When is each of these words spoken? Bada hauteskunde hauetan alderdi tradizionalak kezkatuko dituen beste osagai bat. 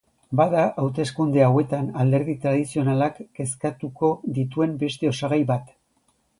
Bada 0.39 0.61
hauteskunde 0.83 1.43
hauetan 1.47 1.91
alderdi 2.05 2.35
tradizionalak 2.47 3.21
kezkatuko 3.43 4.13
dituen 4.41 4.77
beste 4.85 5.15
osagai 5.15 5.43
bat. 5.57 5.73